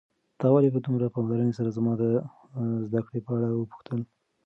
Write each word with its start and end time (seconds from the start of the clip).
تا 0.39 0.47
ولې 0.53 0.69
په 0.73 0.79
دومره 0.85 1.13
پاملرنې 1.15 1.53
سره 1.59 1.75
زما 1.77 1.93
د 2.01 2.03
زده 2.87 2.99
کړو 3.05 3.19
په 3.25 3.31
اړه 3.37 3.47
وپوښتل؟ 3.55 3.99